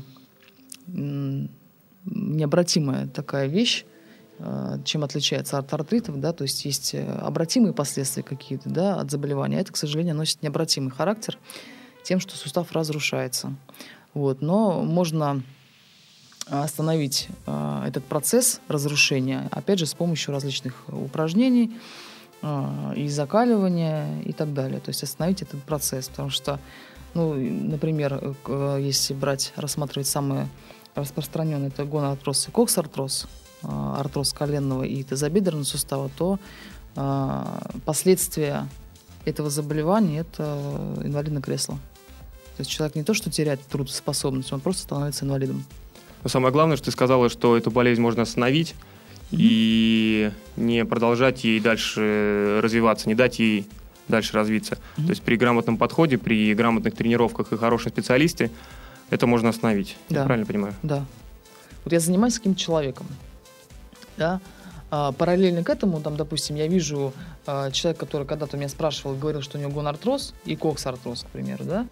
[0.87, 3.85] необратимая такая вещь.
[4.37, 9.09] Э, чем отличается от артритов, да, то есть есть э, обратимые последствия какие-то, да, от
[9.09, 11.37] заболевания, а это, к сожалению, носит необратимый характер
[12.03, 13.55] тем, что сустав разрушается.
[14.13, 15.41] Вот, но можно
[16.47, 21.77] остановить э, этот процесс разрушения, опять же, с помощью различных упражнений
[22.41, 24.79] э, и закаливания и так далее.
[24.79, 26.59] То есть остановить этот процесс, потому что,
[27.13, 28.35] ну, например,
[28.79, 30.47] если брать, рассматривать самые
[30.93, 33.27] распространенные, это гонартроз и коксартроз,
[33.67, 36.39] Э, артроз коленного и тазобедренного сустава, то
[36.95, 37.43] э,
[37.85, 38.67] последствия
[39.25, 40.59] этого заболевания– это
[41.03, 41.75] инвалидное кресло.
[42.57, 45.65] То есть человек не то, что теряет трудоспособность, он просто становится инвалидом.
[46.25, 48.73] Но самое главное, что ты сказала, что эту болезнь можно остановить
[49.29, 49.37] mm-hmm.
[49.39, 53.67] и не продолжать ей дальше развиваться, не дать ей
[54.07, 54.73] дальше развиться.
[54.73, 55.03] Mm-hmm.
[55.03, 58.49] То есть при грамотном подходе, при грамотных тренировках и хорошем специалисте
[59.11, 59.97] это можно остановить.
[60.09, 60.21] Да.
[60.21, 60.73] Я правильно понимаю?
[60.81, 61.05] Да.
[61.83, 63.05] Вот я занимаюсь с каким-то человеком
[64.17, 64.41] да,
[64.89, 67.13] а, параллельно к этому, там, допустим, я вижу
[67.45, 71.65] а, человека, который когда-то меня спрашивал, говорил, что у него гонартроз и коксартроз, к примеру,
[71.65, 71.87] да,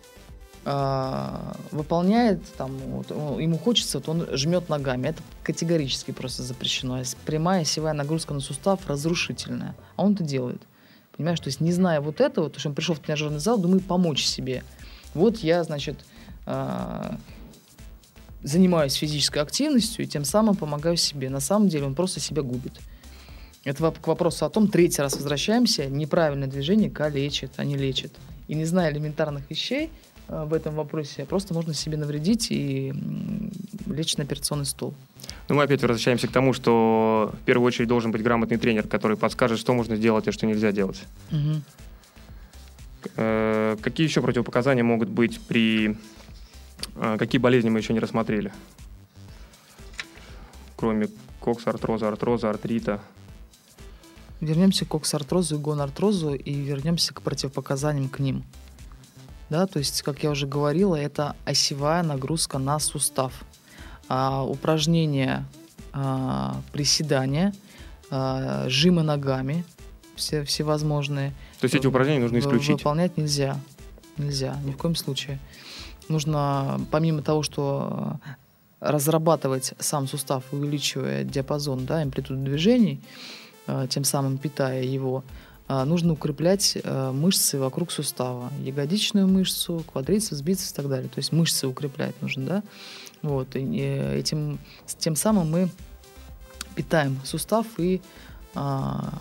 [0.66, 5.10] выполняет, там, вот, ему хочется, вот он жмет ногами.
[5.10, 7.02] Это категорически просто запрещено.
[7.26, 9.76] Прямая севая нагрузка на сустав разрушительная.
[9.98, 10.62] А он это делает.
[11.18, 13.82] Понимаешь, то есть не зная вот этого, то, что он пришел в тренажерный зал, думаю,
[13.82, 14.64] помочь себе.
[15.14, 15.98] Вот я, значит,
[18.42, 21.30] занимаюсь физической активностью и тем самым помогаю себе.
[21.30, 22.80] На самом деле он просто себя губит.
[23.64, 28.14] Это к вопросу о том, третий раз возвращаемся, неправильное движение калечит, а не лечит.
[28.48, 29.90] И не зная элементарных вещей
[30.28, 32.94] в этом вопросе, просто можно себе навредить и
[33.88, 34.94] лечь на операционный стол.
[35.50, 39.18] Ну, мы опять возвращаемся к тому, что в первую очередь должен быть грамотный тренер, который
[39.18, 41.04] подскажет, что можно сделать, а что нельзя делать.
[41.32, 41.62] Угу.
[43.18, 45.98] Э, какие еще противопоказания могут быть при
[46.96, 48.52] а какие болезни мы еще не рассмотрели?
[50.76, 51.08] Кроме
[51.42, 53.00] коксартроза, артроза, артрита.
[54.42, 58.44] Вернемся к коксартрозу и гонартрозу и вернемся к противопоказаниям к ним.
[59.50, 63.34] Да, то есть, как я уже говорила, это осевая нагрузка на сустав.
[64.10, 65.46] А, упражнения,
[65.92, 67.54] а, приседания,
[68.10, 69.64] а, жимы ногами,
[70.16, 71.32] все, всевозможные.
[71.60, 72.78] То есть эти упражнения нужно исключить?
[72.78, 73.58] Выполнять нельзя.
[74.18, 75.40] Нельзя, ни в коем случае
[76.10, 78.20] нужно, помимо того, что
[78.80, 83.00] разрабатывать сам сустав, увеличивая диапазон, да, амплитуду движений,
[83.68, 85.24] э, тем самым питая его, э,
[85.86, 88.52] нужно укреплять а, мышцы вокруг сустава.
[88.62, 91.10] Ягодичную мышцу, квадрицепс, бицепс и так далее.
[91.10, 92.64] То есть мышцы укреплять нужно, да?
[93.22, 93.56] Вот.
[93.56, 94.60] И этим,
[94.98, 95.70] тем самым мы
[96.76, 98.02] питаем сустав и
[98.56, 99.14] а,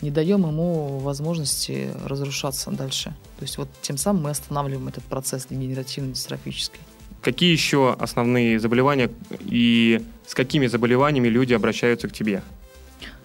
[0.00, 3.14] не даем ему возможности разрушаться дальше.
[3.38, 6.80] То есть вот тем самым мы останавливаем этот процесс дегенеративно-дистрофический.
[7.22, 12.42] Какие еще основные заболевания и с какими заболеваниями люди обращаются к тебе?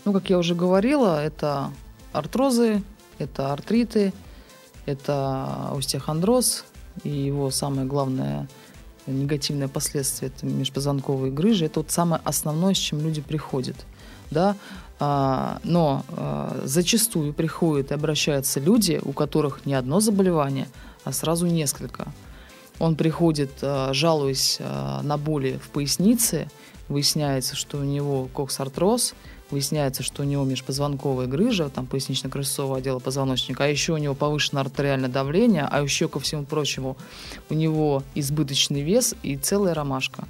[0.05, 1.71] Ну, как я уже говорила, это
[2.11, 2.83] артрозы,
[3.17, 4.13] это артриты,
[4.85, 6.65] это остеохондроз,
[7.03, 8.47] и его самое главное
[9.07, 11.65] негативное последствие– это межпозвонковые грыжи.
[11.65, 13.75] Это вот самое основное, с чем люди приходят.
[14.31, 14.55] Да?
[14.99, 20.67] А, но а, зачастую приходят и обращаются люди, у которых не одно заболевание,
[21.03, 22.11] а сразу несколько.
[22.77, 26.49] Он приходит, а, жалуясь на боли в пояснице,
[26.87, 29.13] выясняется, что у него коксартроз–
[29.51, 34.63] выясняется, что у него межпозвонковая грыжа, там пояснично-крестцового отдела позвоночника, а еще у него повышенное
[34.63, 36.97] артериальное давление, а еще, ко всему прочему,
[37.49, 40.27] у него избыточный вес и целая ромашка.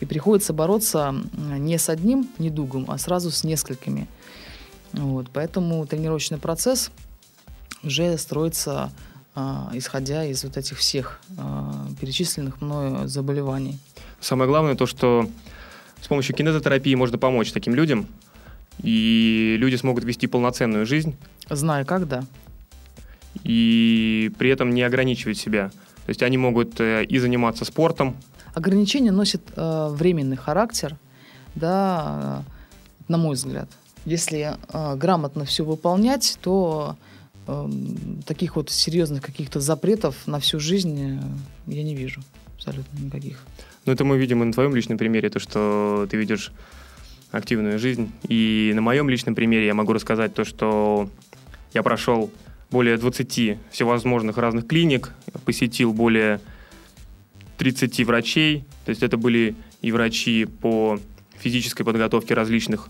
[0.00, 4.08] И приходится бороться не с одним недугом, а сразу с несколькими.
[4.92, 6.90] Вот, поэтому тренировочный процесс
[7.82, 8.90] уже строится
[9.34, 13.78] а, исходя из вот этих всех а, перечисленных мною заболеваний.
[14.20, 15.26] Самое главное то, что
[16.02, 18.06] с помощью кинезотерапии можно помочь таким людям,
[18.82, 21.16] и люди смогут вести полноценную жизнь.
[21.50, 22.24] Знаю, как, да.
[23.44, 25.70] И при этом не ограничивать себя.
[26.04, 28.16] То есть они могут э, и заниматься спортом.
[28.54, 30.96] Ограничения носят э, временный характер,
[31.54, 32.44] да,
[33.08, 33.68] на мой взгляд.
[34.04, 36.96] Если э, грамотно все выполнять, то
[37.46, 37.70] э,
[38.26, 41.22] таких вот серьезных каких-то запретов на всю жизнь э,
[41.66, 42.20] я не вижу
[42.56, 43.44] абсолютно никаких.
[43.86, 46.52] Ну, это мы видим и на твоем личном примере, то, что ты видишь
[47.32, 48.12] активную жизнь.
[48.28, 51.08] И на моем личном примере я могу рассказать то, что
[51.72, 52.30] я прошел
[52.70, 55.12] более 20 всевозможных разных клиник,
[55.44, 56.40] посетил более
[57.58, 58.64] 30 врачей.
[58.84, 60.98] То есть это были и врачи по
[61.38, 62.88] физической подготовке различных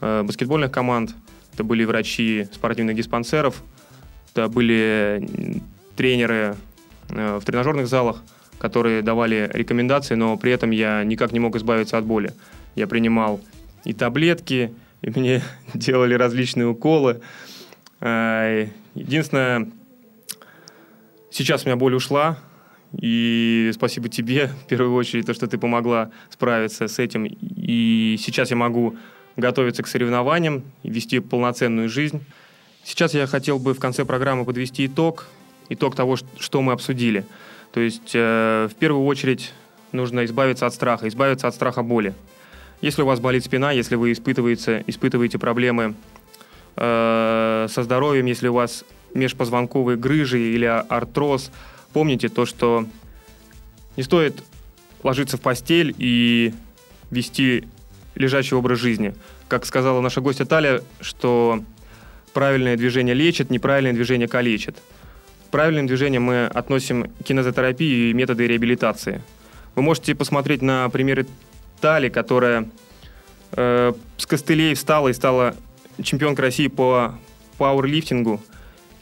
[0.00, 1.14] э, баскетбольных команд,
[1.52, 3.62] это были врачи спортивных диспансеров,
[4.32, 5.60] это были
[5.96, 6.56] тренеры
[7.08, 8.22] э, в тренажерных залах,
[8.58, 12.32] которые давали рекомендации, но при этом я никак не мог избавиться от боли.
[12.76, 13.40] Я принимал
[13.88, 15.42] и таблетки, и мне
[15.74, 17.20] делали различные уколы.
[18.00, 19.70] А, единственное,
[21.30, 22.38] сейчас у меня боль ушла,
[22.92, 27.24] и спасибо тебе, в первую очередь, то, что ты помогла справиться с этим.
[27.24, 28.96] И сейчас я могу
[29.36, 32.20] готовиться к соревнованиям вести полноценную жизнь.
[32.84, 35.26] Сейчас я хотел бы в конце программы подвести итог,
[35.70, 37.24] итог того, что мы обсудили.
[37.72, 39.52] То есть, э, в первую очередь,
[39.92, 42.14] нужно избавиться от страха, избавиться от страха боли.
[42.80, 45.94] Если у вас болит спина, если вы испытываете, испытываете проблемы
[46.76, 51.50] э, со здоровьем, если у вас межпозвонковые грыжи или артроз,
[51.92, 52.86] помните то, что
[53.96, 54.44] не стоит
[55.02, 56.54] ложиться в постель и
[57.10, 57.64] вести
[58.14, 59.14] лежачий образ жизни.
[59.48, 61.62] Как сказала наша гостья Таля, что
[62.32, 64.76] правильное движение лечит, неправильное движение калечит.
[65.50, 69.22] Правильным движением мы относим кинезотерапию и методы реабилитации.
[69.74, 71.26] Вы можете посмотреть на примеры
[71.80, 72.68] Тали, которая
[73.52, 75.54] э, с костылей встала и стала
[76.02, 77.14] чемпионкой России по
[77.58, 78.40] пауэрлифтингу,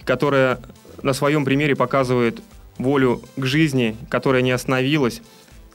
[0.04, 0.60] которая
[1.02, 2.40] на своем примере показывает
[2.78, 5.22] волю к жизни, которая не остановилась,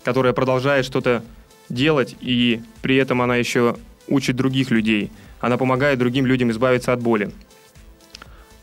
[0.04, 1.24] которая продолжает что-то
[1.70, 3.78] делать, и при этом она еще
[4.08, 5.12] учит других людей.
[5.39, 7.32] Она помогает другим людям избавиться от боли.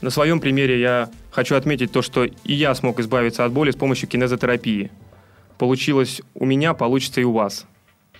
[0.01, 3.77] На своем примере я хочу отметить то, что и я смог избавиться от боли с
[3.77, 4.91] помощью кинезотерапии.
[5.59, 7.67] Получилось у меня, получится и у вас.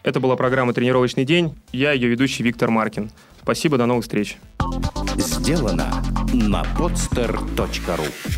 [0.03, 1.55] Это была программа «Тренировочный день».
[1.73, 3.11] Я ее ведущий Виктор Маркин.
[3.43, 4.39] Спасибо, до новых встреч.
[5.17, 8.38] Сделано на podster.ru